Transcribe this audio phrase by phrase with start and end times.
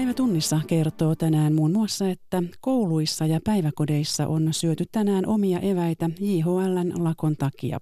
[0.00, 6.10] Päivä tunnissa kertoo tänään muun muassa, että kouluissa ja päiväkodeissa on syöty tänään omia eväitä
[6.20, 7.78] JHLn lakon takia.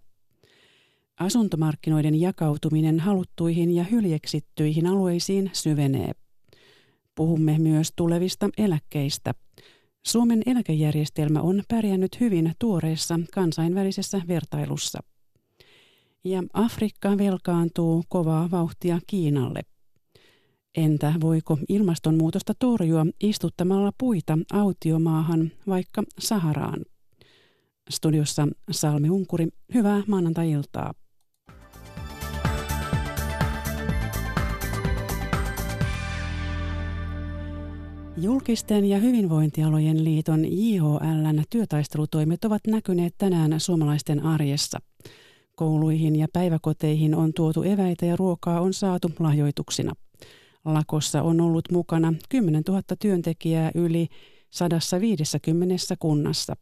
[1.20, 6.12] Asuntomarkkinoiden jakautuminen haluttuihin ja hyljeksittyihin alueisiin syvenee.
[7.14, 9.34] Puhumme myös tulevista eläkkeistä.
[10.06, 15.00] Suomen eläkejärjestelmä on pärjännyt hyvin tuoreessa kansainvälisessä vertailussa.
[16.24, 19.62] Ja Afrikka velkaantuu kovaa vauhtia Kiinalle.
[20.78, 26.84] Entä voiko ilmastonmuutosta torjua istuttamalla puita autiomaahan, vaikka Saharaan?
[27.90, 30.94] Studiossa Salme Unkuri, hyvää maanantai-iltaa.
[38.16, 44.78] Julkisten ja hyvinvointialojen liiton JHLn työtaistelutoimet ovat näkyneet tänään suomalaisten arjessa.
[45.54, 49.92] Kouluihin ja päiväkoteihin on tuotu eväitä ja ruokaa on saatu lahjoituksina.
[50.64, 54.08] Lakossa on ollut mukana 10 000 työntekijää yli
[54.50, 56.54] 150 kunnassa.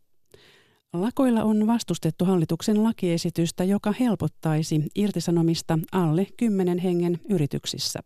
[0.93, 8.01] Lakoilla on vastustettu hallituksen lakiesitystä, joka helpottaisi irtisanomista alle 10 hengen yrityksissä.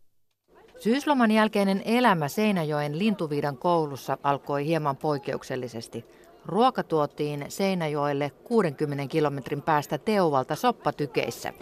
[0.79, 6.05] Syysloman jälkeinen elämä Seinäjoen Lintuviidan koulussa alkoi hieman poikkeuksellisesti.
[6.45, 11.53] Ruoka tuotiin Seinäjoelle 60 kilometrin päästä Teuvalta soppatykeissä.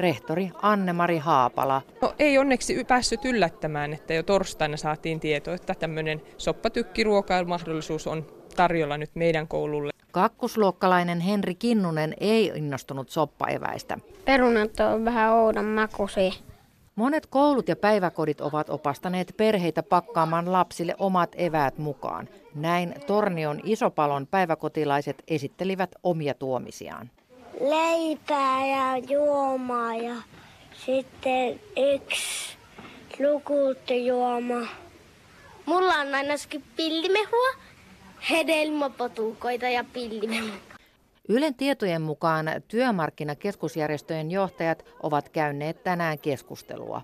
[0.00, 1.82] Rehtori Anne-Mari Haapala.
[2.02, 8.26] No, ei onneksi päässyt yllättämään, että jo torstaina saatiin tieto, että tämmöinen soppatykkiruokailumahdollisuus on
[8.56, 9.90] tarjolla nyt meidän koululle.
[10.12, 13.98] Kakkosluokkalainen Henri Kinnunen ei innostunut soppaeväistä.
[14.24, 16.32] Perunat on vähän oudon makuisia.
[16.96, 22.28] Monet koulut ja päiväkodit ovat opastaneet perheitä pakkaamaan lapsille omat eväät mukaan.
[22.54, 27.10] Näin Tornion Isopalon päiväkotilaiset esittelivät omia tuomisiaan.
[27.60, 30.14] Leipää ja juomaa ja
[30.72, 32.56] sitten yksi
[33.18, 34.66] lukuuttojuoma.
[35.66, 37.48] Mulla on ainakin pillimehua,
[38.30, 40.54] hedelmäpotukoita ja pillimehua.
[41.28, 47.02] Ylen tietojen mukaan työmarkkinakeskusjärjestöjen johtajat ovat käyneet tänään keskustelua.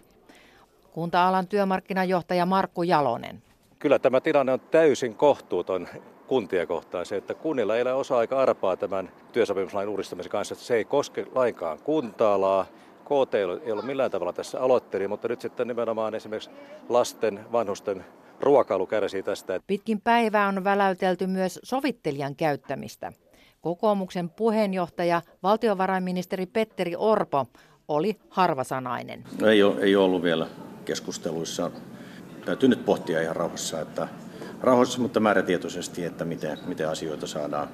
[0.93, 3.43] Kunta-alan työmarkkinajohtaja Markku Jalonen.
[3.79, 5.89] Kyllä tämä tilanne on täysin kohtuuton
[6.27, 10.75] kuntia kohtaan se, että kunnilla ei ole osa-aika arpaa tämän työsopimuslain uudistamisen kanssa, että se
[10.75, 12.67] ei koske lainkaan kunta-alaa.
[13.05, 16.51] KT ei ole millään tavalla tässä aloitteli, mutta nyt sitten nimenomaan esimerkiksi
[16.89, 18.05] lasten, vanhusten
[18.41, 19.61] ruokailu kärsii tästä.
[19.67, 23.13] Pitkin päivää on väläytelty myös sovittelijan käyttämistä.
[23.61, 27.47] Kokoomuksen puheenjohtaja, valtiovarainministeri Petteri Orpo,
[27.89, 29.25] oli harvasanainen.
[29.45, 30.47] Ei ole, ei ole ollut vielä
[30.85, 31.71] keskusteluissa.
[32.45, 34.09] Täytyy nyt pohtia ihan rauhassa, että
[34.61, 37.69] rauhassa, mutta määrätietoisesti, että miten, miten asioita saadaan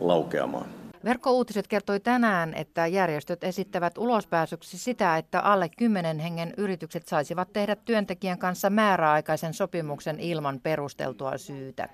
[0.00, 0.66] laukeamaan.
[1.04, 7.76] Verkkouutiset kertoi tänään, että järjestöt esittävät ulospääsyksi sitä, että alle 10 hengen yritykset saisivat tehdä
[7.76, 11.88] työntekijän kanssa määräaikaisen sopimuksen ilman perusteltua syytä.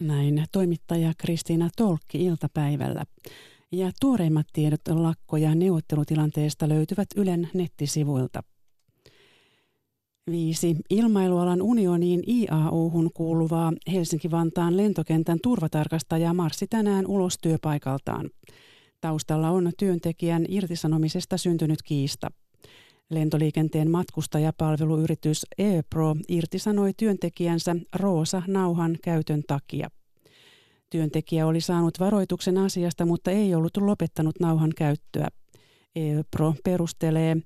[0.00, 3.04] Näin toimittaja Kristiina Tolkki iltapäivällä.
[3.72, 8.42] Ja tuoreimmat tiedot lakko- ja neuvottelutilanteesta löytyvät Ylen nettisivuilta.
[10.30, 18.30] Viisi ilmailualan unioniin IAUhun kuuluvaa Helsinki-Vantaan lentokentän turvatarkastajaa marssi tänään ulos työpaikaltaan.
[19.00, 22.28] Taustalla on työntekijän irtisanomisesta syntynyt kiista.
[23.10, 29.88] Lentoliikenteen matkustajapalveluyritys EPRO irtisanoi työntekijänsä Roosa Nauhan käytön takia.
[30.90, 35.28] Työntekijä oli saanut varoituksen asiasta, mutta ei ollut lopettanut nauhan käyttöä.
[35.96, 37.36] EPRO perustelee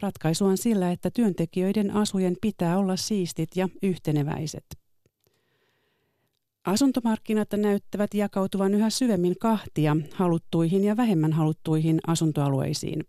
[0.00, 4.64] ratkaisuaan sillä, että työntekijöiden asujen pitää olla siistit ja yhteneväiset.
[6.64, 13.04] Asuntomarkkinat näyttävät jakautuvan yhä syvemmin kahtia haluttuihin ja vähemmän haluttuihin asuntoalueisiin.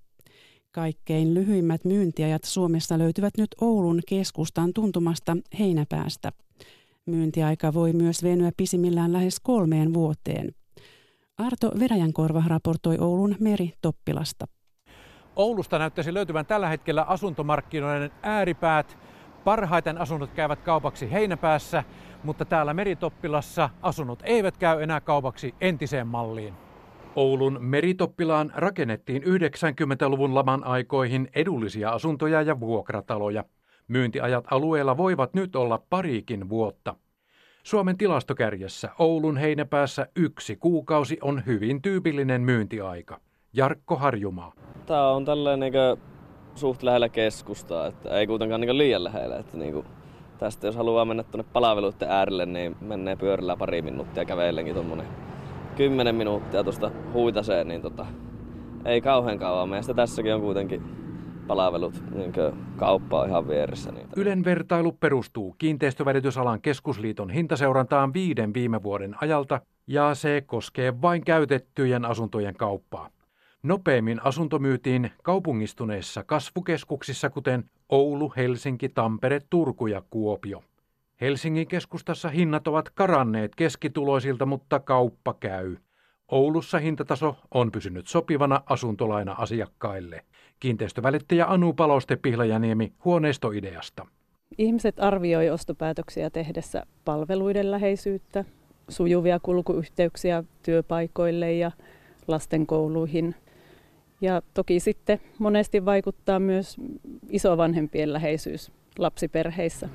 [0.71, 6.31] Kaikkein lyhyimmät myyntiajat Suomessa löytyvät nyt Oulun keskustan tuntumasta heinäpäästä.
[7.05, 10.51] Myyntiaika voi myös venyä pisimmillään lähes kolmeen vuoteen.
[11.37, 14.45] Arto Veräjänkorva raportoi Oulun Meri Toppilasta.
[15.37, 18.97] Oulusta näyttäisi löytyvän tällä hetkellä asuntomarkkinoiden ääripäät.
[19.43, 21.83] Parhaiten asunnot käyvät kaupaksi heinäpäässä,
[22.23, 26.53] mutta täällä Meritoppilassa asunnot eivät käy enää kaupaksi entiseen malliin.
[27.15, 33.43] Oulun Meritoppilaan rakennettiin 90-luvun laman aikoihin edullisia asuntoja ja vuokrataloja.
[33.87, 36.95] Myyntiajat alueella voivat nyt olla pariikin vuotta.
[37.63, 43.26] Suomen tilastokärjessä Oulun heinäpäässä yksi kuukausi on hyvin tyypillinen myyntiaika.
[43.53, 44.53] Jarkko Harjumaa.
[44.85, 45.97] Tämä on tällainen niin
[46.55, 49.37] suht lähellä keskustaa, että ei kuitenkaan niin liian lähellä.
[49.37, 49.85] Että niin kuin
[50.37, 55.07] tästä jos haluaa mennä tuonne palveluiden äärelle, niin menee pyörällä pari minuuttia kävellenkin tuommoinen
[55.75, 58.05] 10 minuuttia tuosta huitaseen, niin tota,
[58.85, 59.69] ei kauhean kauan.
[59.69, 60.83] Meistä tässäkin on kuitenkin
[61.47, 62.33] palvelut, niin
[62.75, 63.91] kauppa on ihan vieressä.
[63.91, 64.09] Niitä.
[64.15, 72.05] Ylen vertailu perustuu kiinteistövälitysalan keskusliiton hintaseurantaan viiden viime vuoden ajalta ja se koskee vain käytettyjen
[72.05, 73.09] asuntojen kauppaa.
[73.67, 80.63] Nopeimmin asunto myytiin kaupungistuneissa kasvukeskuksissa kuten Oulu, Helsinki, Tampere, Turku ja Kuopio.
[81.21, 85.75] Helsingin keskustassa hinnat ovat karanneet keskituloisilta, mutta kauppa käy.
[86.31, 90.25] Oulussa hintataso on pysynyt sopivana asuntolaina-asiakkaille.
[90.59, 94.07] Kiinteistövälittäjä Anu Paloste Pihlajaniemi huoneistoideasta.
[94.57, 98.45] Ihmiset arvioi ostopäätöksiä tehdessä palveluiden läheisyyttä,
[98.89, 101.71] sujuvia kulkuyhteyksiä työpaikoille ja
[102.27, 103.35] lastenkouluihin.
[104.21, 106.77] Ja toki sitten monesti vaikuttaa myös
[107.29, 109.89] isovanhempien läheisyys lapsiperheissä.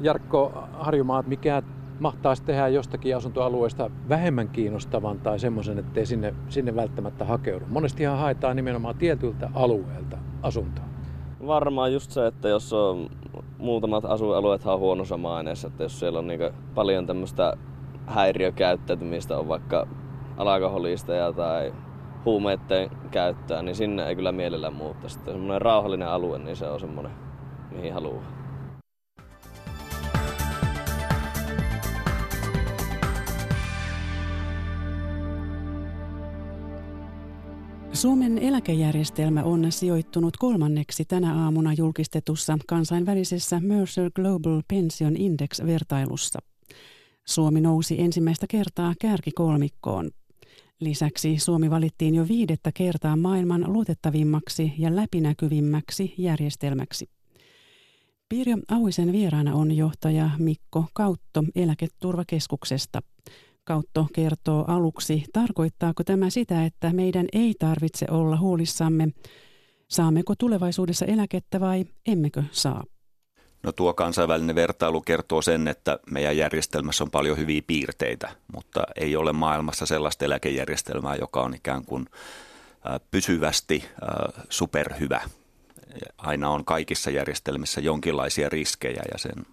[0.00, 1.62] Jarkko Harjumaat, mikä
[2.00, 7.64] mahtaisi tehdä jostakin asuntoalueesta vähemmän kiinnostavan tai semmoisen, ettei sinne, sinne välttämättä hakeudu?
[7.68, 10.84] Monestihan haetaan nimenomaan tietyltä alueelta asuntoa.
[11.46, 13.10] Varmaan just se, että jos on
[13.58, 16.40] muutamat asuinalueet on huonossa maineessa, että jos siellä on niin
[16.74, 17.56] paljon tämmöistä
[18.06, 19.88] häiriökäyttäytymistä, on vaikka
[20.36, 21.72] alkoholisteja tai
[22.24, 25.08] huumeiden käyttöä, niin sinne ei kyllä mielellään muuttaa.
[25.08, 27.12] Sitten semmoinen rauhallinen alue, niin se on semmoinen,
[27.70, 28.42] mihin haluaa.
[37.92, 46.38] Suomen eläkejärjestelmä on sijoittunut kolmanneksi tänä aamuna julkistetussa kansainvälisessä Mercer Global Pension Index-vertailussa.
[47.24, 50.10] Suomi nousi ensimmäistä kertaa kärkikolmikkoon.
[50.84, 57.08] Lisäksi Suomi valittiin jo viidettä kertaa maailman luotettavimmaksi ja läpinäkyvimmäksi järjestelmäksi.
[58.28, 63.02] Pirjo Auisen vieraana on johtaja Mikko Kautto Eläketurvakeskuksesta–
[63.64, 69.08] Kautto kertoo aluksi, tarkoittaako tämä sitä, että meidän ei tarvitse olla huolissamme,
[69.88, 72.84] saammeko tulevaisuudessa eläkettä vai emmekö saa?
[73.62, 79.16] No tuo kansainvälinen vertailu kertoo sen, että meidän järjestelmässä on paljon hyviä piirteitä, mutta ei
[79.16, 82.06] ole maailmassa sellaista eläkejärjestelmää, joka on ikään kuin
[83.10, 83.84] pysyvästi
[84.48, 85.20] superhyvä.
[86.18, 89.46] Aina on kaikissa järjestelmissä jonkinlaisia riskejä ja sen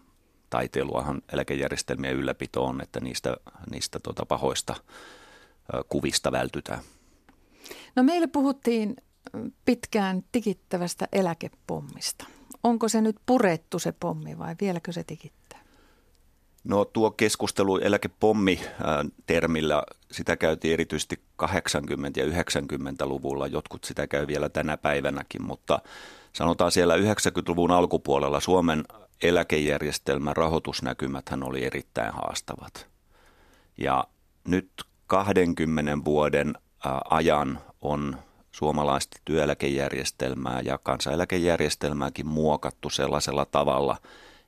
[0.50, 3.38] taiteiluahan eläkejärjestelmien ylläpito on, että niistä,
[3.72, 4.76] niistä tota pahoista
[5.90, 6.80] kuvista vältytään.
[7.96, 8.96] No meille puhuttiin
[9.66, 12.26] pitkään tikittävästä eläkepommista.
[12.64, 15.60] Onko se nyt purettu se pommi vai vieläkö se tikittää?
[16.64, 21.46] No tuo keskustelu eläkepommi-termillä, sitä käytiin erityisesti 80-
[22.16, 23.48] ja 90-luvulla.
[23.48, 25.80] Jotkut sitä käy vielä tänä päivänäkin, mutta
[26.34, 28.84] sanotaan siellä 90-luvun alkupuolella Suomen
[29.24, 32.88] eläkejärjestelmän rahoitusnäkymäthän oli erittäin haastavat.
[33.78, 34.08] Ja
[34.48, 34.70] nyt
[35.08, 36.54] 20 vuoden
[37.10, 38.18] ajan on
[38.60, 43.98] suomalaista työeläkejärjestelmää ja kansaneläkejärjestelmääkin muokattu sellaisella tavalla,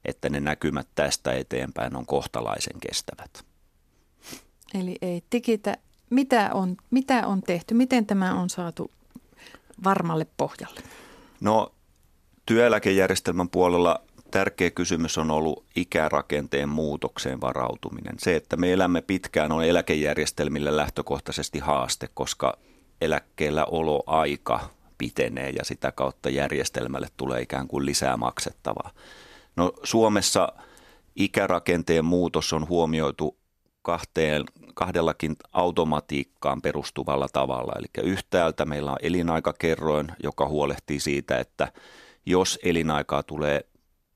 [0.05, 3.43] että ne näkymät tästä eteenpäin on kohtalaisen kestävät.
[4.73, 5.77] Eli ei tikitä.
[6.09, 7.73] Mitä on, mitä on tehty?
[7.73, 8.91] Miten tämä on saatu
[9.83, 10.81] varmalle pohjalle?
[11.41, 11.71] No
[12.45, 18.15] työeläkejärjestelmän puolella tärkeä kysymys on ollut ikärakenteen muutokseen varautuminen.
[18.19, 22.57] Se, että me elämme pitkään, on eläkejärjestelmille lähtökohtaisesti haaste, koska
[23.01, 24.59] eläkkeellä oloaika
[24.97, 28.91] pitenee ja sitä kautta järjestelmälle tulee ikään kuin lisää maksettavaa.
[29.55, 30.53] No, Suomessa
[31.15, 33.37] ikärakenteen muutos on huomioitu
[33.81, 37.73] kahteen, kahdellakin automatiikkaan perustuvalla tavalla.
[37.77, 41.71] Eli yhtäältä meillä on elinaikakerroin, joka huolehtii siitä, että
[42.25, 43.65] jos elinaikaa tulee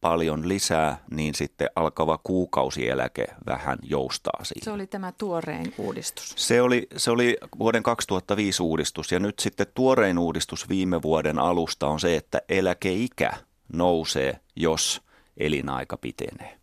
[0.06, 4.66] paljon lisää, niin sitten alkava kuukausieläke vähän joustaa siitä.
[4.66, 6.34] Se oli tämä tuorein uudistus.
[6.38, 11.88] Se oli, se oli vuoden 2005 uudistus ja nyt sitten tuorein uudistus viime vuoden alusta
[11.88, 13.34] on se, että eläkeikä
[13.74, 15.02] nousee, jos
[15.38, 16.58] elinaika pitenee.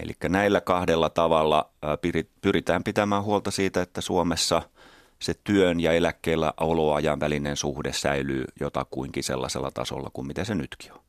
[0.00, 1.70] Eli näillä kahdella tavalla
[2.40, 4.62] pyritään pitämään huolta siitä, että Suomessa
[5.18, 10.92] se työn ja eläkkeellä oloajan välinen suhde säilyy jotakuinkin sellaisella tasolla kuin mitä se nytkin
[10.92, 11.03] on.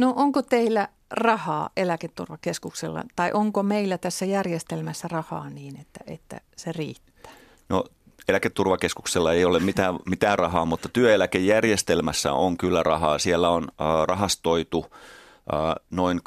[0.00, 6.72] No onko teillä rahaa eläketurvakeskuksella tai onko meillä tässä järjestelmässä rahaa niin, että, että se
[6.72, 7.32] riittää?
[7.68, 7.84] No
[8.28, 13.18] eläketurvakeskuksella ei ole mitään, mitään rahaa, mutta työeläkejärjestelmässä on kyllä rahaa.
[13.18, 16.20] Siellä on äh, rahastoitu äh, noin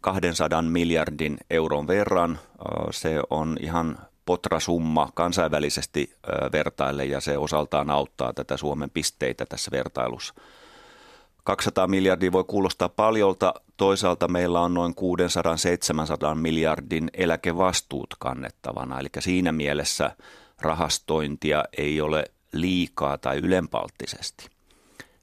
[0.00, 2.30] 200 miljardin euron verran.
[2.32, 9.46] Äh, se on ihan potrasumma kansainvälisesti äh, vertaille ja se osaltaan auttaa tätä Suomen pisteitä
[9.46, 10.34] tässä vertailussa.
[11.48, 13.54] 200 miljardia voi kuulostaa paljolta.
[13.76, 14.94] Toisaalta meillä on noin
[16.32, 19.00] 600-700 miljardin eläkevastuut kannettavana.
[19.00, 20.16] Eli siinä mielessä
[20.60, 24.48] rahastointia ei ole liikaa tai ylenpalttisesti.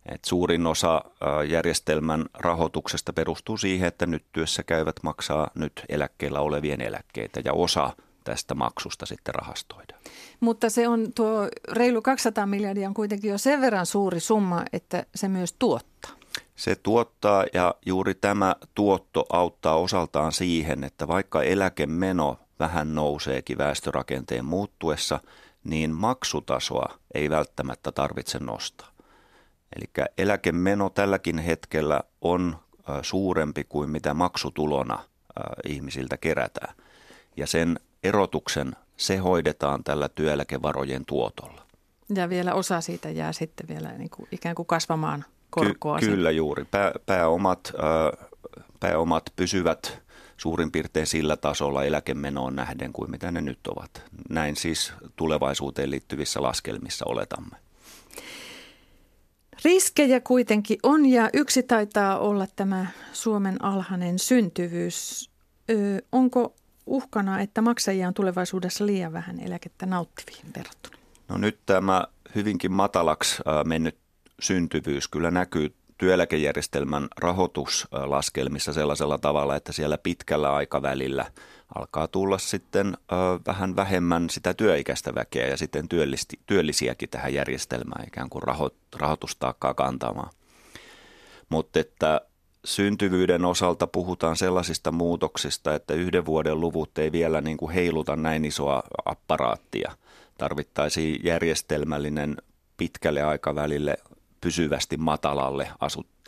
[0.05, 1.01] Et suurin osa
[1.47, 7.93] järjestelmän rahoituksesta perustuu siihen, että nyt työssä käyvät maksaa nyt eläkkeellä olevien eläkkeitä ja osa
[8.25, 10.01] tästä maksusta sitten rahastoidaan.
[10.39, 15.05] Mutta se on tuo reilu 200 miljardia on kuitenkin jo sen verran suuri summa, että
[15.15, 16.11] se myös tuottaa.
[16.55, 24.45] Se tuottaa ja juuri tämä tuotto auttaa osaltaan siihen, että vaikka eläkemeno vähän nouseekin väestörakenteen
[24.45, 25.19] muuttuessa,
[25.63, 28.91] niin maksutasoa ei välttämättä tarvitse nostaa.
[29.75, 32.57] Eli eläkemeno tälläkin hetkellä on
[33.01, 34.99] suurempi kuin mitä maksutulona
[35.65, 36.75] ihmisiltä kerätään.
[37.37, 41.65] Ja sen erotuksen se hoidetaan tällä työeläkevarojen tuotolla.
[42.15, 45.99] Ja vielä osa siitä jää sitten vielä niin kuin ikään kuin kasvamaan korkoa.
[45.99, 46.65] Ky- kyllä juuri.
[46.65, 48.27] Pää, pääomat, äh,
[48.79, 50.01] pääomat pysyvät
[50.37, 54.03] suurin piirtein sillä tasolla eläkemenoon nähden kuin mitä ne nyt ovat.
[54.29, 57.57] Näin siis tulevaisuuteen liittyvissä laskelmissa oletamme.
[59.65, 65.29] Riskejä kuitenkin on ja yksi taitaa olla tämä Suomen alhainen syntyvyys.
[65.69, 70.97] Ö, onko uhkana, että maksajia on tulevaisuudessa liian vähän eläkettä nauttiviin verrattuna?
[71.27, 73.97] No nyt tämä hyvinkin matalaksi mennyt
[74.39, 81.31] syntyvyys kyllä näkyy työeläkejärjestelmän rahoituslaskelmissa sellaisella tavalla, että siellä pitkällä aikavälillä
[81.75, 82.97] alkaa tulla sitten
[83.47, 85.87] vähän vähemmän sitä työikäistä väkeä ja sitten
[86.45, 88.43] työllisiäkin tähän järjestelmään ikään kuin
[88.95, 90.29] rahoitustaakkaa kantamaan.
[91.49, 92.21] Mutta että
[92.65, 98.45] syntyvyyden osalta puhutaan sellaisista muutoksista, että yhden vuoden luvut ei vielä niin kuin heiluta näin
[98.45, 99.91] isoa apparaattia.
[100.37, 102.37] Tarvittaisiin järjestelmällinen
[102.77, 103.97] pitkälle aikavälille
[104.41, 105.69] pysyvästi matalalle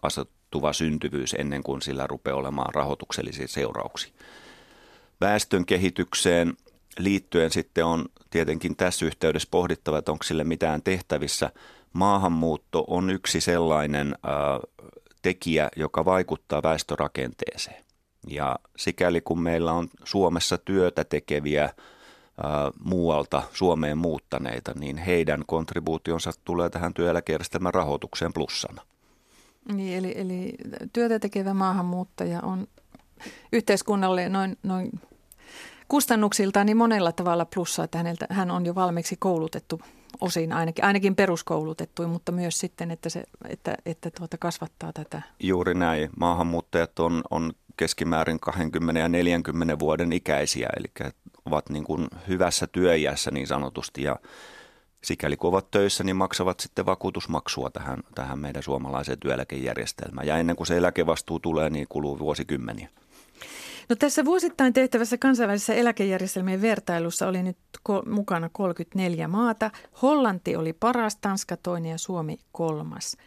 [0.02, 4.14] asuttuva syntyvyys ennen kuin sillä rupeaa olemaan rahoituksellisia seurauksia.
[5.22, 6.54] Väestön kehitykseen
[7.00, 11.52] liittyen sitten on tietenkin tässä yhteydessä pohdittava, että onko sille mitään tehtävissä.
[11.94, 14.88] Maahanmuutto on yksi sellainen äh,
[15.22, 17.84] tekijä, joka vaikuttaa väestörakenteeseen.
[18.28, 21.74] Ja sikäli kun meillä on Suomessa työtä tekeviä ää,
[22.84, 28.82] muualta Suomeen muuttaneita, niin heidän kontribuutionsa tulee tähän työeläkejärjestelmän rahoitukseen plussana.
[29.74, 30.56] Niin, eli, eli
[30.94, 32.68] työtä tekevä maahanmuuttaja on
[33.54, 34.92] yhteiskunnalle noin, noin
[35.88, 39.82] kustannuksiltaan niin monella tavalla plussa, että häneltä, hän on jo valmiiksi koulutettu
[40.22, 45.22] osin ainakin, ainakin peruskoulutettuja, mutta myös sitten, että se että, että tuota kasvattaa tätä.
[45.40, 46.10] Juuri näin.
[46.20, 51.12] Maahanmuuttajat on, on keskimäärin 20 ja 40 vuoden ikäisiä, eli
[51.46, 54.16] ovat niin kuin hyvässä työiässä niin sanotusti ja
[55.04, 60.28] sikäli kun ovat töissä, niin maksavat sitten vakuutusmaksua tähän, tähän meidän suomalaiseen työeläkejärjestelmään.
[60.28, 62.90] Ja ennen kuin se eläkevastuu tulee, niin kuluu vuosikymmeniä.
[63.90, 67.58] No tässä vuosittain tehtävässä kansainvälisessä eläkejärjestelmien vertailussa oli nyt
[67.90, 69.72] ko- mukana 34 maata.
[70.02, 73.18] Hollanti oli paras, Tanska toinen ja Suomi kolmas.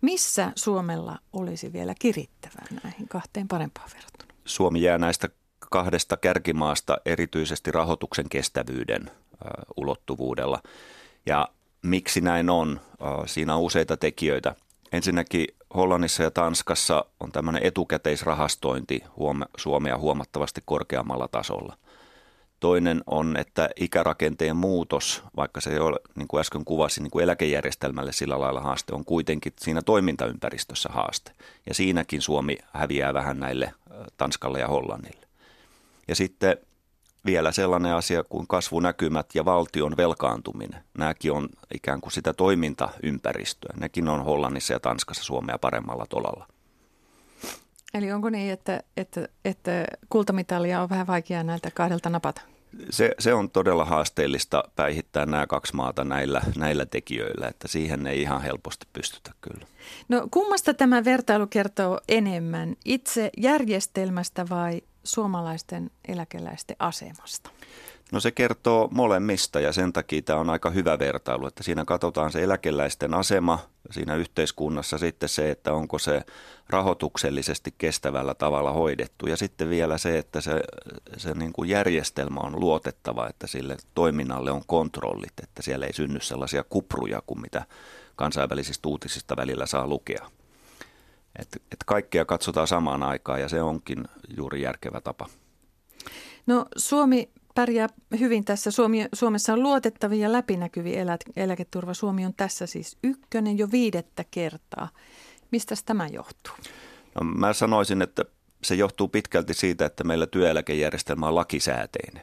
[0.00, 4.34] Missä Suomella olisi vielä kirittävää näihin kahteen parempaan verrattuna?
[4.44, 5.28] Suomi jää näistä
[5.70, 9.10] kahdesta kärkimaasta erityisesti rahoituksen kestävyyden
[9.76, 10.62] ulottuvuudella.
[11.26, 11.48] Ja
[11.82, 12.80] miksi näin on?
[13.26, 14.54] Siinä on useita tekijöitä.
[14.92, 15.46] Ensinnäkin
[15.76, 19.04] Hollannissa ja Tanskassa on tämmöinen etukäteisrahastointi
[19.56, 21.76] Suomea huomattavasti korkeammalla tasolla.
[22.60, 27.22] Toinen on, että ikärakenteen muutos, vaikka se ei ole, niin kuin äsken kuvasin, niin kuin
[27.22, 31.32] eläkejärjestelmälle sillä lailla haaste, on kuitenkin siinä toimintaympäristössä haaste.
[31.68, 33.74] Ja siinäkin Suomi häviää vähän näille
[34.16, 35.26] Tanskalle ja Hollannille.
[36.08, 36.56] Ja sitten
[37.26, 40.80] vielä sellainen asia kuin kasvunäkymät ja valtion velkaantuminen.
[40.98, 43.74] Nämäkin on ikään kuin sitä toimintaympäristöä.
[43.80, 46.46] Nekin on Hollannissa ja Tanskassa Suomea paremmalla tolalla.
[47.94, 52.40] Eli onko niin, että, että, että kultamitalia on vähän vaikeaa näiltä kahdelta napata?
[52.90, 58.22] Se, se on todella haasteellista päihittää nämä kaksi maata näillä, näillä tekijöillä, että siihen ei
[58.22, 59.66] ihan helposti pystytä kyllä.
[60.08, 67.50] No kummasta tämä vertailu kertoo enemmän, itse järjestelmästä vai suomalaisten eläkeläisten asemasta?
[68.12, 72.32] No se kertoo molemmista ja sen takia tämä on aika hyvä vertailu, että siinä katsotaan
[72.32, 73.58] se eläkeläisten asema
[73.90, 76.22] siinä yhteiskunnassa, sitten se, että onko se
[76.68, 80.60] rahoituksellisesti kestävällä tavalla hoidettu ja sitten vielä se, että se,
[81.16, 86.20] se niin kuin järjestelmä on luotettava, että sille toiminnalle on kontrollit, että siellä ei synny
[86.20, 87.64] sellaisia kupruja kuin mitä
[88.16, 90.30] kansainvälisistä uutisista välillä saa lukea.
[91.38, 94.04] Että et kaikkea katsotaan samaan aikaan ja se onkin
[94.36, 95.28] juuri järkevä tapa.
[96.46, 97.88] No Suomi pärjää
[98.20, 98.70] hyvin tässä.
[98.70, 101.94] Suomi, Suomessa on luotettavia ja läpinäkyviä elä, eläketurva.
[101.94, 104.88] Suomi on tässä siis ykkönen jo viidettä kertaa.
[105.50, 106.54] Mistä tämä johtuu?
[107.14, 108.24] No, mä sanoisin, että
[108.64, 112.22] se johtuu pitkälti siitä, että meillä työeläkejärjestelmä on lakisääteinen.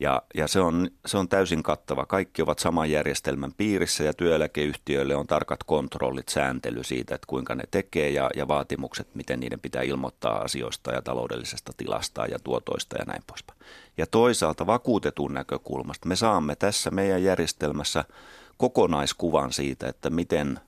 [0.00, 2.06] Ja, ja se, on, se on täysin kattava.
[2.06, 7.64] Kaikki ovat saman järjestelmän piirissä ja työeläkeyhtiöille on tarkat kontrollit, sääntely siitä, että kuinka ne
[7.70, 13.04] tekee ja, ja vaatimukset, miten niiden pitää ilmoittaa asioista ja taloudellisesta tilasta ja tuotoista ja
[13.04, 13.58] näin poispäin.
[13.96, 18.04] Ja toisaalta vakuutetun näkökulmasta me saamme tässä meidän järjestelmässä
[18.56, 20.60] kokonaiskuvan siitä, että miten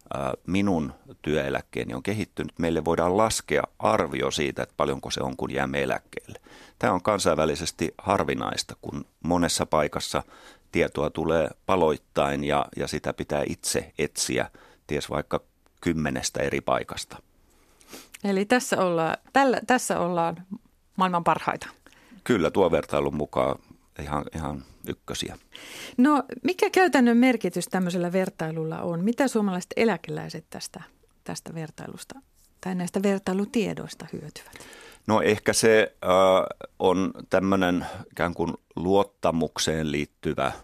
[0.47, 0.92] minun
[1.23, 2.59] työeläkkeeni on kehittynyt.
[2.59, 6.40] Meille voidaan laskea arvio siitä, että paljonko se on, kun jäämme eläkkeelle.
[6.78, 10.23] Tämä on kansainvälisesti harvinaista, kun monessa paikassa
[10.73, 14.50] tietoa tulee paloittain ja, ja sitä pitää itse etsiä,
[14.87, 15.40] ties vaikka
[15.80, 17.16] kymmenestä eri paikasta.
[18.25, 20.47] Eli tässä ollaan, tällä, tässä ollaan
[20.97, 21.68] maailman parhaita.
[22.25, 23.59] Kyllä, tuo vertailun mukaan
[24.02, 25.38] ihan, ihan ykkösiä.
[25.97, 29.05] No mikä käytännön merkitys tämmöisellä vertailulla on?
[29.05, 30.83] Mitä suomalaiset eläkeläiset tästä,
[31.25, 32.14] tästä vertailusta
[32.61, 34.67] tai näistä vertailutiedoista hyötyvät?
[35.07, 36.11] No ehkä se äh,
[36.78, 40.55] on tämmöinen ikään kuin luottamukseen liittyvä äh,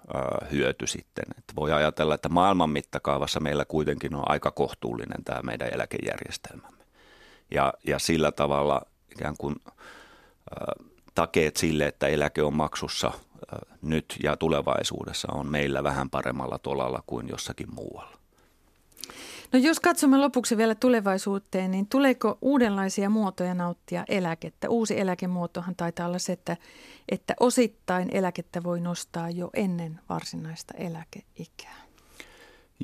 [0.50, 1.24] hyöty sitten.
[1.38, 6.84] Että voi ajatella, että maailman mittakaavassa meillä kuitenkin on aika kohtuullinen tämä meidän eläkejärjestelmämme.
[7.50, 14.16] Ja, ja sillä tavalla ikään kuin äh, takeet sille, että eläke on maksussa äh, nyt
[14.22, 18.18] ja tulevaisuudessa on meillä vähän paremmalla tolalla kuin jossakin muualla.
[19.52, 24.68] No jos katsomme lopuksi vielä tulevaisuuteen, niin tuleeko uudenlaisia muotoja nauttia eläkettä?
[24.68, 26.56] Uusi eläkemuotohan taitaa olla se, että,
[27.08, 31.83] että osittain eläkettä voi nostaa jo ennen varsinaista eläkeikää.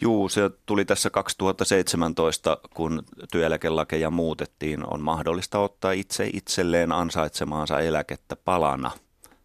[0.01, 3.03] Juu, se tuli tässä 2017, kun
[3.33, 4.93] työeläkelakeja muutettiin.
[4.93, 8.91] On mahdollista ottaa itse itselleen ansaitsemaansa eläkettä palana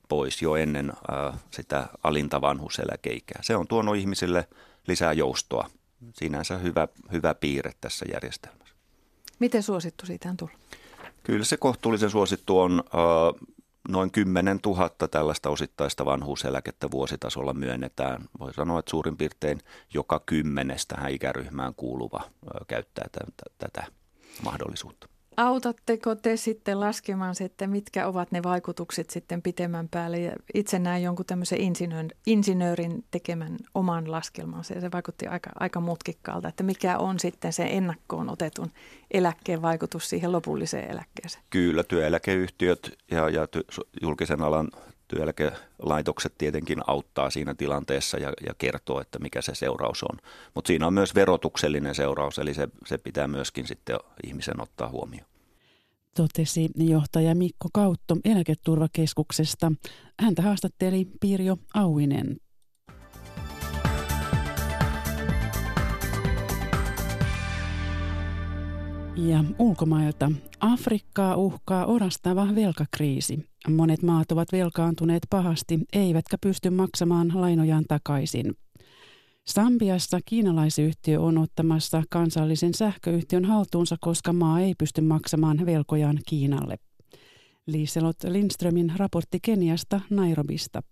[0.10, 3.40] pois jo ennen äh, sitä alinta vanhuseläkeikää.
[3.44, 4.48] Se on tuonut ihmisille
[4.88, 5.70] lisää joustoa
[6.14, 8.76] sinänsä hyvä, hyvä piirre tässä järjestelmässä.
[9.40, 10.56] Miten suosittu siitä on tullut?
[11.24, 13.50] Kyllä se kohtuullisen suosittu on äh,
[13.88, 18.25] noin 10 000 tällaista osittaista vanhuuseläkettä vuositasolla myönnetään.
[18.39, 19.62] Voi sanoa, että suurin piirtein
[19.94, 22.22] joka kymmenes tähän ikäryhmään kuuluva
[22.68, 23.05] käyttää
[23.57, 23.83] tätä
[24.44, 25.07] mahdollisuutta.
[25.38, 30.20] Autatteko te sitten laskemaan se, että mitkä ovat ne vaikutukset sitten pitemmän päälle?
[30.20, 35.80] Ja itse näin jonkun tämmöisen insinöörin, insinöörin tekemän oman laskelmansa ja se vaikutti aika, aika
[35.80, 38.72] mutkikkaalta, että mikä on sitten se ennakkoon otetun
[39.12, 41.44] eläkkeen vaikutus siihen lopulliseen eläkkeeseen?
[41.50, 43.66] Kyllä, työeläkeyhtiöt ja, ja ty,
[44.02, 44.68] julkisen alan
[45.07, 50.18] työeläkelaitokset tietenkin auttaa siinä tilanteessa ja, ja kertoo, että mikä se seuraus on.
[50.53, 55.27] Mutta siinä on myös verotuksellinen seuraus, eli se, se pitää myöskin sitten ihmisen ottaa huomioon.
[56.15, 59.72] Totesi johtaja Mikko Kautto eläketurvakeskuksesta.
[60.20, 62.37] Häntä haastatteli Pirjo Auinen.
[69.18, 70.31] Ja ulkomailta.
[70.59, 73.50] Afrikkaa uhkaa orastava velkakriisi.
[73.70, 78.54] Monet maat ovat velkaantuneet pahasti, eivätkä pysty maksamaan lainojaan takaisin.
[79.46, 86.80] Sambiassa kiinalaisyhtiö on ottamassa kansallisen sähköyhtiön haltuunsa, koska maa ei pysty maksamaan velkojaan Kiinalle.
[87.68, 90.84] Liiselot Lindströmin raportti Keniasta Nairobista.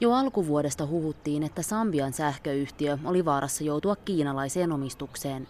[0.00, 5.48] Jo alkuvuodesta huhuttiin, että Sambian sähköyhtiö oli vaarassa joutua kiinalaiseen omistukseen.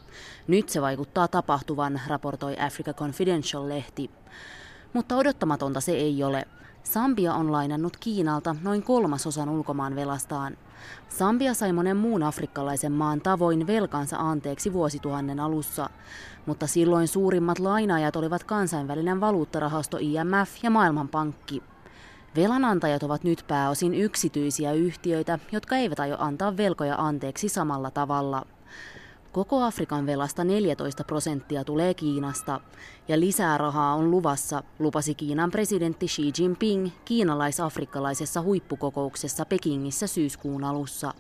[0.49, 4.11] Nyt se vaikuttaa tapahtuvan, raportoi Africa Confidential-lehti.
[4.93, 6.45] Mutta odottamatonta se ei ole.
[6.93, 10.57] Sambia on lainannut Kiinalta noin kolmasosan ulkomaan velastaan.
[11.09, 15.91] Sambia sai monen muun afrikkalaisen maan tavoin velkansa anteeksi vuosituhannen alussa,
[16.47, 21.63] mutta silloin suurimmat lainaajat olivat kansainvälinen valuuttarahasto IMF ja Maailmanpankki.
[22.37, 28.47] Velanantajat ovat nyt pääosin yksityisiä yhtiöitä, jotka eivät aio antaa velkoja anteeksi samalla tavalla.
[29.33, 32.61] Koko Afrikan velasta 14 prosenttia tulee Kiinasta
[33.08, 41.14] ja lisää rahaa on luvassa, lupasi Kiinan presidentti Xi Jinping kiinalais-afrikkalaisessa huippukokouksessa Pekingissä syyskuun alussa.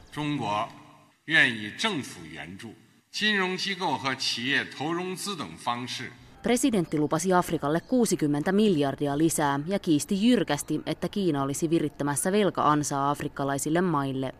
[1.27, 2.73] 愿以政府援助、
[3.11, 6.11] 金融机构和企业投融资等方式
[6.43, 13.81] Presidentti lupasi Afrikalle 60 miljardia lisää ja kiisti jyrkästi, että Kiina olisi virittämässä velka-ansaa afrikkalaisille
[13.81, 14.33] maille.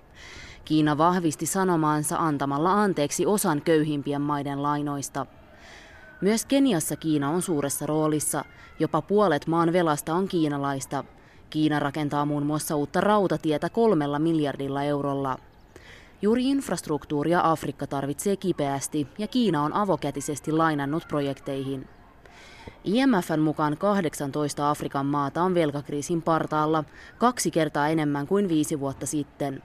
[0.65, 5.25] Kiina vahvisti sanomaansa antamalla anteeksi osan köyhimpien maiden lainoista.
[6.20, 8.44] Myös Keniassa Kiina on suuressa roolissa.
[8.78, 11.04] Jopa puolet maan velasta on kiinalaista.
[11.50, 15.38] Kiina rakentaa muun muassa uutta rautatietä kolmella miljardilla eurolla.
[16.22, 21.88] Juuri infrastruktuuria Afrikka tarvitsee kipeästi ja Kiina on avokätisesti lainannut projekteihin.
[22.84, 26.84] IMFn mukaan 18 Afrikan maata on velkakriisin partaalla,
[27.18, 29.62] kaksi kertaa enemmän kuin viisi vuotta sitten.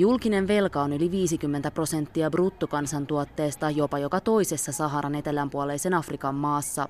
[0.00, 6.88] Julkinen velka on yli 50 prosenttia bruttokansantuotteesta jopa joka toisessa Saharan etelänpuoleisen Afrikan maassa.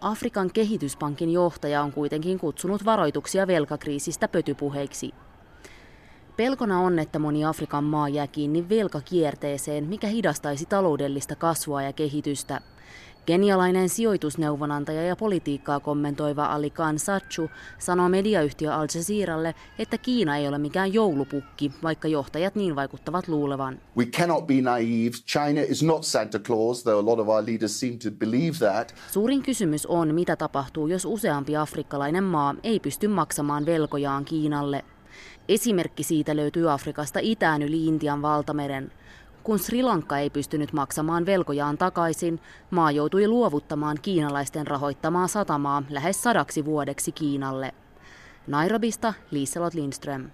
[0.00, 5.14] Afrikan kehityspankin johtaja on kuitenkin kutsunut varoituksia velkakriisistä pötypuheiksi.
[6.36, 12.60] Pelkona on, että moni Afrikan maa jää kiinni velkakierteeseen, mikä hidastaisi taloudellista kasvua ja kehitystä.
[13.26, 20.48] Kenialainen sijoitusneuvonantaja ja politiikkaa kommentoiva Ali Khan Sachu sanoo mediayhtiö Al Jazeeralle, että Kiina ei
[20.48, 23.78] ole mikään joulupukki, vaikka johtajat niin vaikuttavat luulevan.
[23.96, 25.10] We cannot be naive.
[25.10, 28.94] China is not Santa Claus, though a lot of our leaders seem to believe that.
[29.10, 34.84] Suurin kysymys on, mitä tapahtuu, jos useampi afrikkalainen maa ei pysty maksamaan velkojaan Kiinalle.
[35.48, 38.92] Esimerkki siitä löytyy Afrikasta itään yli Intian valtameren.
[39.42, 46.22] Kun Sri Lanka ei pystynyt maksamaan velkojaan takaisin, maa joutui luovuttamaan kiinalaisten rahoittamaa satamaa lähes
[46.22, 47.74] sadaksi vuodeksi Kiinalle.
[48.46, 50.30] Nairobista Liselot Lindström.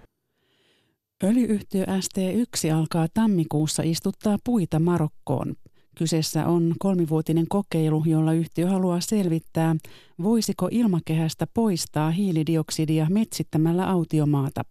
[1.23, 5.55] Öljyyhtiö ST1 alkaa tammikuussa istuttaa puita Marokkoon.
[5.97, 9.75] Kyseessä on kolmivuotinen kokeilu, jolla yhtiö haluaa selvittää,
[10.23, 14.61] voisiko ilmakehästä poistaa hiilidioksidia metsittämällä autiomaata.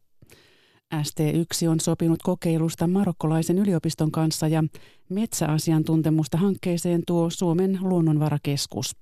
[0.94, 4.64] ST1 on sopinut kokeilusta marokkolaisen yliopiston kanssa ja
[5.08, 8.96] metsäasiantuntemusta hankkeeseen tuo Suomen luonnonvarakeskus.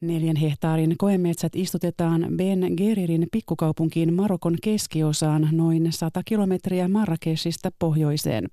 [0.00, 8.48] Neljän hehtaarin koemetsät istutetaan Ben Geririn pikkukaupunkiin Marokon keskiosaan noin 100 kilometriä Marrakeshista pohjoiseen.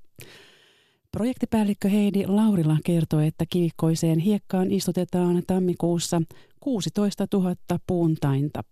[1.11, 6.21] Projektipäällikkö Heidi Laurila kertoi, että kivikkoiseen hiekkaan istutetaan tammikuussa
[6.59, 7.55] 16 000
[7.87, 8.63] puuntainta.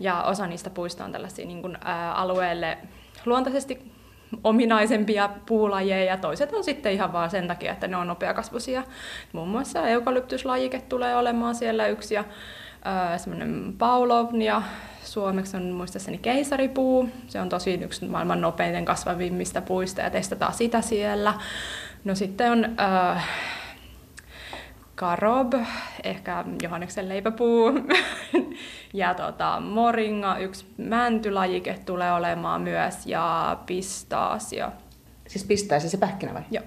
[0.00, 2.78] Ja osa niistä puista on tällaisia niin kuin, ää, alueelle
[3.26, 3.92] luontaisesti
[4.44, 8.82] ominaisempia puulajeja ja toiset on sitten ihan vaan sen takia, että ne on nopeakasvuisia.
[9.32, 12.24] Muun muassa eukalyptuslajike tulee olemaan siellä yksi ja
[13.16, 14.62] semmoinen paulovni ja
[15.04, 17.08] suomeksi on muistaakseni keisaripuu.
[17.28, 21.34] Se on tosi yksi maailman nopeiten kasvavimmista puista ja testataan sitä siellä.
[22.04, 23.28] No sitten on äh,
[25.00, 25.54] karob,
[26.04, 27.72] ehkä Johanneksen leipäpuu
[28.94, 34.72] ja tota, moringa, yksi mäntylajike tulee olemaan myös ja pistaasia.
[35.28, 36.42] Siis pistaasia se pähkinä vai?
[36.50, 36.64] Joo.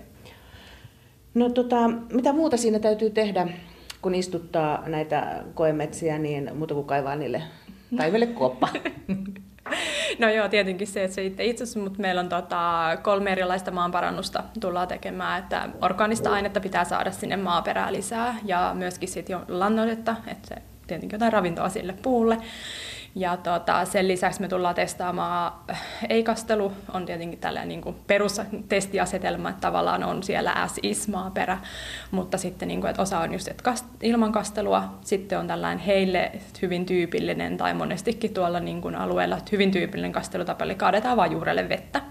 [1.33, 3.47] No tota, mitä muuta siinä täytyy tehdä,
[4.01, 7.41] kun istuttaa näitä koemetsiä, niin muuta kuin kaivaa niille
[7.97, 8.69] taivelle kuoppa?
[10.19, 14.43] No joo, tietenkin se, että se itse itse mutta meillä on tota, kolme erilaista maanparannusta
[14.59, 20.15] tullaan tekemään, että orgaanista ainetta pitää saada sinne maaperään lisää ja myöskin sitten jo lannoitetta,
[20.27, 20.55] että se
[20.87, 22.37] tietenkin jotain ravintoa sille puulle.
[23.15, 25.53] Ja tota, sen lisäksi me tullaan testaamaan,
[26.09, 31.57] ei-kastelu on tietenkin tällainen niin kuin perustestiasetelma, että tavallaan on siellä as is maaperä,
[32.11, 35.85] mutta sitten niin kuin, että osa on just että kast, ilman kastelua, sitten on tällainen
[35.85, 41.31] heille hyvin tyypillinen tai monestikin tuolla niin kuin alueella hyvin tyypillinen kastelutapa, eli kaadetaan vain
[41.31, 42.01] juurelle vettä.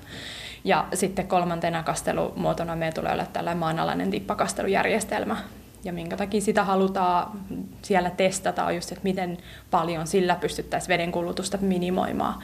[0.64, 5.36] Ja sitten kolmantena kastelumuotona meillä tulee olla tällainen maanalainen tippakastelujärjestelmä,
[5.84, 7.40] ja minkä takia sitä halutaan
[7.82, 9.38] siellä testata on just, että miten
[9.70, 12.42] paljon sillä pystyttäisiin veden kulutusta minimoimaan.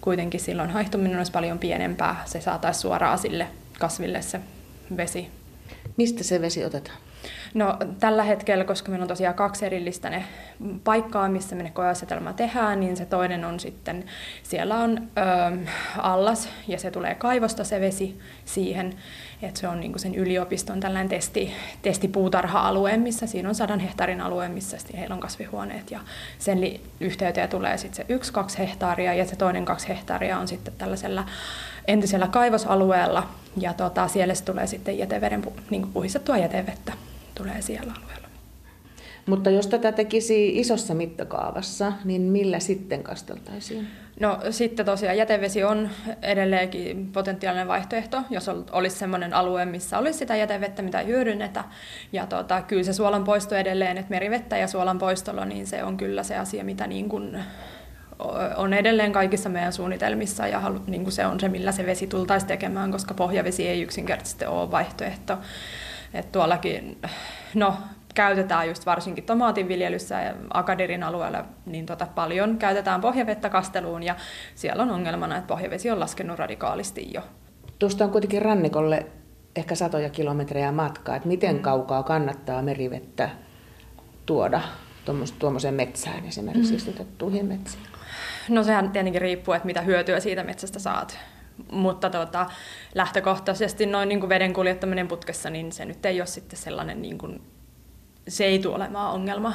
[0.00, 3.46] Kuitenkin silloin haihtuminen olisi paljon pienempää, se saataisiin suoraan sille
[3.78, 4.40] kasville se
[4.96, 5.43] vesi.
[5.96, 6.98] Mistä se vesi otetaan?
[7.54, 10.24] No tällä hetkellä, koska meillä on tosiaan kaksi erillistä ne
[10.84, 11.72] paikkaa, missä me ne
[12.36, 14.04] tehdään, niin se toinen on sitten,
[14.42, 15.66] siellä on ö,
[15.98, 18.94] allas ja se tulee kaivosta se vesi siihen,
[19.42, 21.52] että se on niin sen yliopiston tällainen testi,
[21.82, 26.00] testipuutarha-alue, missä siinä on sadan hehtaarin alue, missä heillä on kasvihuoneet ja
[26.38, 26.58] sen
[27.00, 31.24] yhteyteen tulee sitten se yksi, kaksi hehtaaria ja se toinen kaksi hehtaaria on sitten tällaisella
[31.88, 36.92] entisellä kaivosalueella ja tota, siellä se tulee sitten jäteveden, niin puhistettua jätevettä
[37.34, 38.28] tulee siellä alueella.
[39.26, 43.88] Mutta jos tätä tekisi isossa mittakaavassa, niin millä sitten kasteltaisiin?
[44.20, 45.90] No sitten tosiaan jätevesi on
[46.22, 51.64] edelleenkin potentiaalinen vaihtoehto, jos olisi sellainen alue, missä olisi sitä jätevettä, mitä ei hyödynnetä.
[52.12, 55.96] Ja tota, kyllä se suolan poisto edelleen, että merivettä ja suolan poistolla, niin se on
[55.96, 57.38] kyllä se asia, mitä niin kuin
[58.56, 62.06] on edelleen kaikissa meidän suunnitelmissa ja halu, niin kuin se on se, millä se vesi
[62.06, 65.38] tultaisi tekemään, koska pohjavesi ei yksinkertaisesti ole vaihtoehto.
[66.14, 66.98] Et tuollakin,
[67.54, 67.74] no
[68.14, 74.16] käytetään just varsinkin tomaatinviljelyssä ja Akadirin alueella niin tota paljon käytetään pohjavettä kasteluun ja
[74.54, 77.22] siellä on ongelmana, että pohjavesi on laskenut radikaalisti jo.
[77.78, 79.06] Tuosta on kuitenkin rannikolle
[79.56, 81.62] ehkä satoja kilometrejä matkaa, että miten mm.
[81.62, 83.30] kaukaa kannattaa merivettä
[84.26, 84.60] tuoda
[85.38, 86.76] tuommoiseen metsään esimerkiksi mm.
[86.76, 87.93] istutettuihin metsiin?
[88.48, 91.18] No sehän tietenkin riippuu, että mitä hyötyä siitä metsästä saat.
[91.72, 92.46] Mutta tota,
[92.94, 97.18] lähtökohtaisesti noin niin kuin veden kuljettaminen putkessa, niin se nyt ei ole sitten sellainen, niin
[97.18, 97.42] kuin,
[98.28, 99.54] se ei tule olemaan ongelma.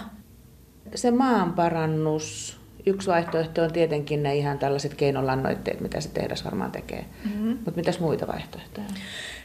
[0.96, 7.06] Se maanparannus, yksi vaihtoehto on tietenkin ne ihan tällaiset keinolannoitteet, mitä se tehdas varmaan tekee.
[7.26, 7.50] Mm-hmm.
[7.50, 8.88] Mutta mitäs muita vaihtoehtoja?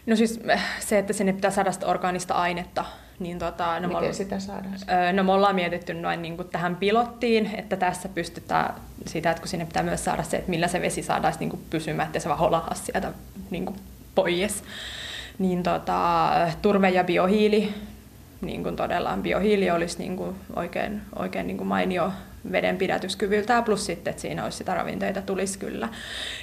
[0.07, 0.41] No siis
[0.79, 2.85] se, että sinne pitää saada sitä orgaanista ainetta
[3.19, 4.75] Niin tota, no Miten me, sitä saadaan?
[5.13, 8.75] No me ollaan mietitty noin niin kuin tähän pilottiin, että tässä pystytään
[9.07, 11.63] sitä, että kun sinne pitää myös saada se, että millä se vesi saadaan niin kuin
[11.71, 13.13] pysymään, että se vaan holahaa sieltä
[13.51, 13.77] niin kuin
[14.15, 14.65] pois.
[15.39, 16.31] Niin tota,
[16.63, 17.75] turve ja biohiili,
[18.41, 22.13] niin kuin todella biohiili olisi niin kuin oikein, oikein niin kuin mainio
[22.53, 25.89] vedenpidätyskyvyltään, plus sitten, että siinä olisi sitä ravinteita tulisi kyllä.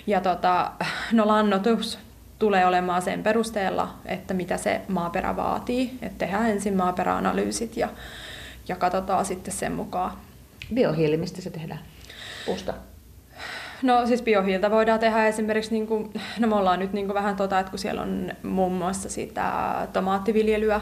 [0.07, 0.71] Ja tota,
[1.11, 1.99] no lannotus
[2.41, 5.97] tulee olemaan sen perusteella, että mitä se maaperä vaatii.
[6.01, 7.89] Että tehdään ensin maaperäanalyysit ja,
[8.67, 10.11] ja katsotaan sitten sen mukaan.
[10.73, 11.79] Biohiili, mistä se tehdään?
[12.45, 12.73] Puusta?
[13.81, 17.35] No siis biohiiltä voidaan tehdä esimerkiksi, niin kuin, no me ollaan nyt niin kuin vähän
[17.35, 20.81] tota, että kun siellä on muun muassa sitä tomaattiviljelyä,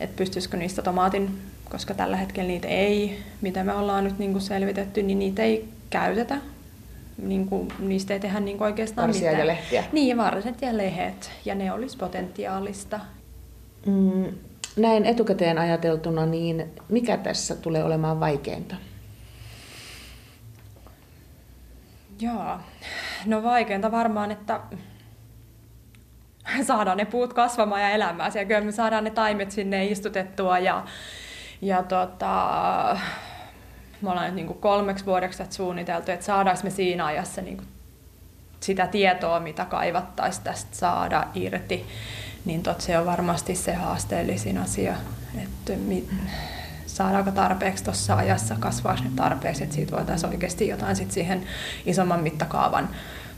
[0.00, 1.38] että pystyisikö niistä tomaatin,
[1.70, 5.68] koska tällä hetkellä niitä ei, mitä me ollaan nyt niin kuin selvitetty, niin niitä ei
[5.90, 6.36] käytetä.
[7.22, 9.40] Niin kuin, niistä ei tehdä niin kuin oikeastaan Varsia mitään.
[9.40, 9.84] ja lehtiä.
[9.92, 13.00] Niin, varset ja lehet, ja ne olisi potentiaalista.
[13.86, 14.24] Mm,
[14.76, 18.76] näin etukäteen ajateltuna, niin mikä tässä tulee olemaan vaikeinta?
[22.20, 22.58] Joo,
[23.26, 24.60] no vaikeinta varmaan, että
[26.62, 28.48] saadaan ne puut kasvamaan ja elämään siellä.
[28.48, 30.84] Kyllä me saadaan ne taimet sinne istutettua ja,
[31.62, 32.98] ja tota,
[34.04, 37.56] me ollaan nyt niin kuin kolmeksi vuodeksi että suunniteltu, että saadaanko me siinä ajassa niin
[37.56, 37.68] kuin
[38.60, 41.86] sitä tietoa, mitä kaivattaisiin tästä saada irti,
[42.44, 44.94] niin tot se on varmasti se haasteellisin asia,
[45.42, 46.08] että mi,
[46.86, 51.46] saadaanko tarpeeksi tuossa ajassa, kasvaa ne tarpeeksi, että siitä voitaisiin oikeasti jotain sit siihen
[51.86, 52.88] isomman mittakaavan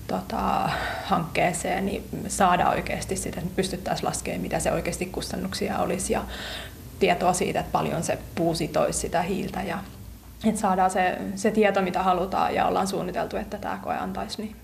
[0.07, 0.71] tota,
[1.05, 6.25] hankkeeseen, niin saada oikeasti sitä, että pystyttäisiin laskemaan, mitä se oikeasti kustannuksia olisi ja
[6.99, 9.79] tietoa siitä, että paljon se puu sitoisi sitä hiiltä ja
[10.45, 14.43] että saadaan se, se tieto, mitä halutaan ja ollaan suunniteltu, että tämä koe antaisi.
[14.43, 14.57] Niin.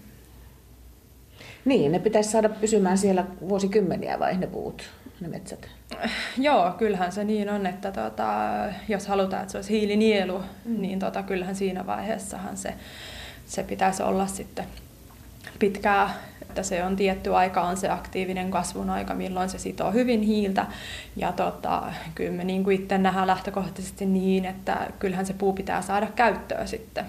[1.64, 5.68] niin, ne pitäisi saada pysymään siellä vuosikymmeniä vai ne puut, ne metsät?
[6.38, 8.32] Joo, kyllähän se niin on, että tota,
[8.88, 10.80] jos halutaan, että se olisi hiilinielu, mm.
[10.80, 12.74] niin tota, kyllähän siinä vaiheessahan se,
[13.46, 14.64] se pitäisi olla sitten
[15.58, 16.14] pitkää,
[16.52, 20.66] että se on tietty aika, on se aktiivinen kasvun aika, milloin se sitoo hyvin hiiltä.
[21.16, 21.82] Ja tota,
[22.14, 26.68] kyllä me niin kuin itse nähdään lähtökohtaisesti niin, että kyllähän se puu pitää saada käyttöön
[26.68, 27.04] sitten.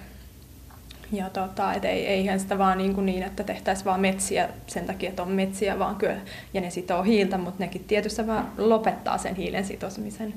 [1.11, 4.85] Ja tota, et ei, eihän sitä vaan niin, kuin niin, että tehtäisiin vaan metsiä sen
[4.85, 6.21] takia, että on metsiä, vaan kyllä,
[6.53, 10.33] ja ne sitoo hiiltä, mutta nekin tietysti vaan lopettaa sen hiilen sitosmisen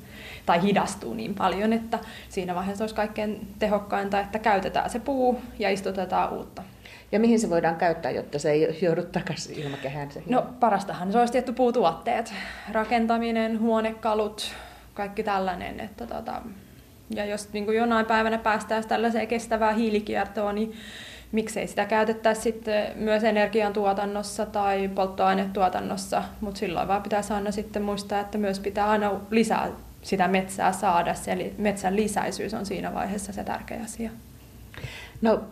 [0.47, 5.71] tai hidastuu niin paljon, että siinä vaiheessa olisi kaikkein tehokkainta, että käytetään se puu ja
[5.71, 6.63] istutetaan uutta.
[7.13, 10.11] Ja mihin se voidaan käyttää, jotta se ei joudu takaisin ilmakehään?
[10.11, 12.35] Se no parastahan se olisi tietty puutuotteet.
[12.73, 14.55] Rakentaminen, huonekalut,
[14.95, 15.81] kaikki tällainen.
[15.81, 16.43] Että tota,
[17.11, 20.75] ja jos niin kuin jonain päivänä päästään tällaiseen kestävään hiilikiertoon, niin
[21.33, 28.21] miksei sitä käytettäisi sitten myös energiantuotannossa tai polttoainetuotannossa, mutta silloin vaan pitäisi aina sitten muistaa,
[28.21, 29.71] että myös pitää aina lisää
[30.03, 34.11] sitä metsää saada, eli metsän lisäisyys on siinä vaiheessa se tärkeä asia.
[35.23, 35.45] No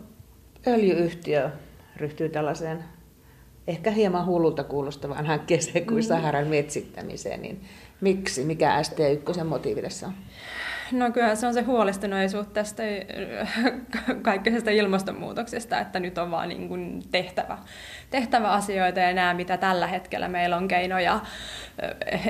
[0.67, 1.49] öljyyhtiö
[1.97, 2.83] ryhtyy tällaiseen
[3.67, 6.07] ehkä hieman hullulta kuulostavaan hankkeeseen kuin mm.
[6.07, 7.61] Saharan metsittämiseen, niin
[8.01, 8.43] miksi?
[8.43, 10.13] Mikä ST1 motiivi tässä on?
[10.91, 12.83] No kyllä se on se huolestuneisuus tästä
[14.21, 17.57] kaikkea ilmastonmuutoksesta, että nyt on vaan niin kuin tehtävä,
[18.09, 21.19] tehtävä asioita ja nämä, mitä tällä hetkellä meillä on keinoja,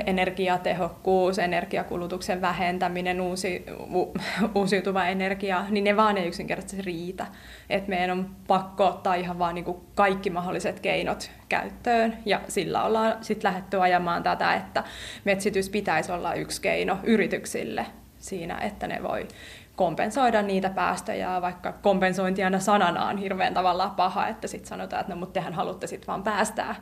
[0.06, 3.64] energiatehokkuus, energiakulutuksen vähentäminen, uusi,
[3.94, 4.14] u,
[4.54, 7.26] uusiutuva energia, niin ne vaan ei yksinkertaisesti riitä.
[7.70, 12.84] Et meidän on pakko ottaa ihan vaan niin kuin kaikki mahdolliset keinot käyttöön ja sillä
[12.84, 14.84] ollaan sitten lähdetty ajamaan tätä, että
[15.24, 17.86] metsitys pitäisi olla yksi keino yrityksille
[18.26, 19.28] siinä, että ne voi
[19.76, 25.12] kompensoida niitä päästöjä, vaikka kompensointi aina sanana on hirveän tavalla paha, että sitten sanotaan, että
[25.12, 26.74] no mutta tehän haluatte sitten vaan päästää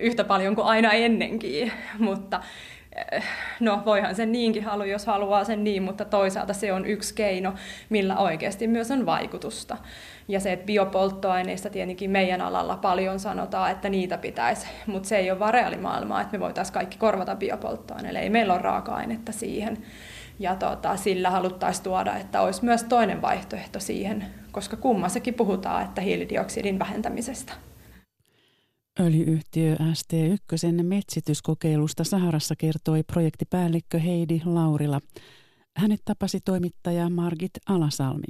[0.00, 2.40] yhtä paljon kuin aina ennenkin, mutta
[3.12, 3.24] eh,
[3.60, 7.54] no voihan sen niinkin halu, jos haluaa sen niin, mutta toisaalta se on yksi keino,
[7.88, 9.76] millä oikeasti myös on vaikutusta.
[10.28, 15.30] Ja se, että biopolttoaineista tietenkin meidän alalla paljon sanotaan, että niitä pitäisi, mutta se ei
[15.30, 19.78] ole vaan reaalimaailmaa, että me voitaisiin kaikki korvata biopolttoaineille, ei meillä ole raaka-ainetta siihen.
[20.38, 26.00] Ja tota, sillä haluttaisiin tuoda, että olisi myös toinen vaihtoehto siihen, koska kummassakin puhutaan, että
[26.00, 27.52] hiilidioksidin vähentämisestä.
[29.00, 35.00] Öljyyhtiö ST1 metsityskokeilusta Saharassa kertoi projektipäällikkö Heidi Laurila.
[35.76, 38.26] Hänet tapasi toimittaja Margit Alasalmi.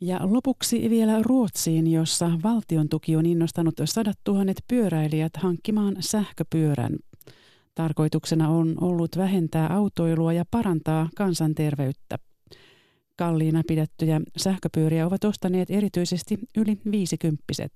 [0.00, 6.96] Ja lopuksi vielä Ruotsiin, jossa valtion tuki on innostanut sadat tuhannet pyöräilijät hankkimaan sähköpyörän.
[7.74, 12.18] Tarkoituksena on ollut vähentää autoilua ja parantaa kansanterveyttä.
[13.16, 17.70] Kalliina pidettyjä sähköpyöriä ovat ostaneet erityisesti yli viisikymppiset.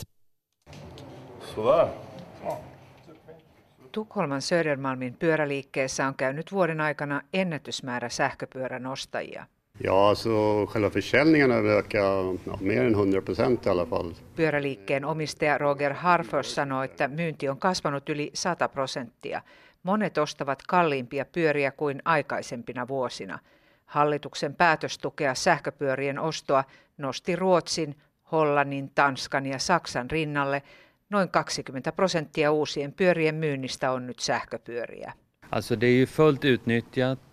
[3.92, 9.46] Tukholman Södermalmin pyöräliikkeessä on käynyt vuoden aikana ennätysmäärä sähköpyörän ostajia.
[9.84, 14.12] Ja, alltså själva försäljningen har ökat ja, mer än 100 procent i alla fall.
[14.36, 19.42] Pyöräliikkeen omistaja Roger Harfors sanoi, että myynti on kasvanut yli 100 prosenttia.
[19.82, 23.38] Monet ostavat kalliimpia pyöriä kuin aikaisempina vuosina.
[23.86, 26.64] Hallituksen päätös tukea sähköpyörien ostoa
[26.98, 27.96] nosti Ruotsin,
[28.32, 30.62] Hollannin, Tanskan ja Saksan rinnalle.
[31.10, 35.12] Noin 20 prosenttia uusien pyörien myynnistä on nyt sähköpyöriä.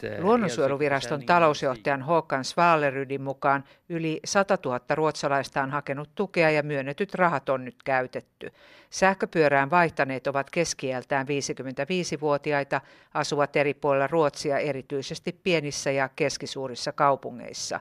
[0.04, 7.14] Eh, Luonnonsuojeluviraston talousjohtajan Håkan Svalerydin mukaan yli 100 000 ruotsalaista on hakenut tukea ja myönnetyt
[7.14, 8.52] rahat on nyt käytetty.
[8.90, 12.82] Sähköpyörään vaihtaneet ovat keskieltään 55-vuotiaita,
[13.14, 17.80] asuvat eri puolilla Ruotsia erityisesti pienissä ja keskisuurissa kaupungeissa.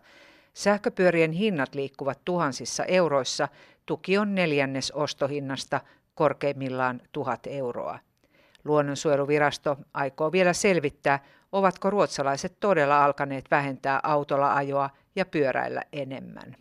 [0.55, 3.49] Sähköpyörien hinnat liikkuvat tuhansissa euroissa,
[3.87, 5.81] tuki on neljännes ostohinnasta,
[6.15, 7.99] korkeimmillaan tuhat euroa.
[8.65, 11.19] Luonnonsuojeluvirasto aikoo vielä selvittää,
[11.53, 16.57] ovatko ruotsalaiset todella alkaneet vähentää autolla ajoa ja pyöräillä enemmän.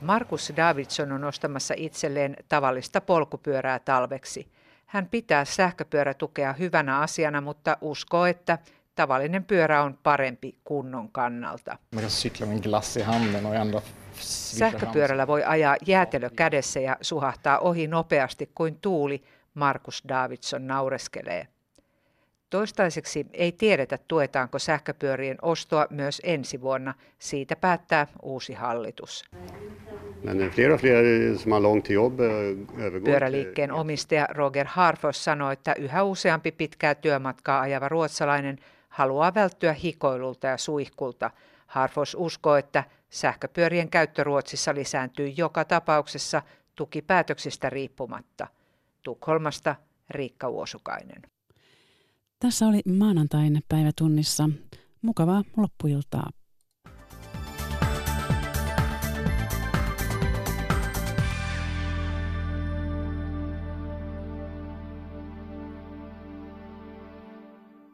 [0.00, 4.48] Markus Davidson on ostamassa itselleen tavallista polkupyörää talveksi.
[4.86, 8.58] Hän pitää sähköpyörätukea hyvänä asiana, mutta uskoo, että
[8.94, 11.78] tavallinen pyörä on parempi kunnon kannalta.
[14.20, 19.22] Sähköpyörällä voi ajaa jäätelö kädessä ja suhahtaa ohi nopeasti kuin tuuli,
[19.54, 21.48] Markus Davidson naureskelee.
[22.52, 26.94] Toistaiseksi ei tiedetä, tuetaanko sähköpyörien ostoa myös ensi vuonna.
[27.18, 29.24] Siitä päättää uusi hallitus.
[29.32, 29.42] Eh,
[33.04, 40.46] Pyöräliikkeen omistaja Roger Harfos sanoi, että yhä useampi pitkää työmatkaa ajava ruotsalainen haluaa välttyä hikoilulta
[40.46, 41.30] ja suihkulta.
[41.66, 46.42] Harfos uskoo, että sähköpyörien käyttö Ruotsissa lisääntyy joka tapauksessa
[46.74, 48.46] tukipäätöksistä riippumatta–
[49.02, 49.76] Tukholmasta
[50.10, 51.22] Riikka Uosukainen.
[52.38, 54.50] Tässä oli maanantain päivätunnissa.
[55.02, 56.30] Mukavaa loppuiltaa.